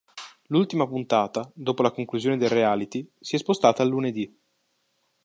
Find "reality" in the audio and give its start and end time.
2.49-3.07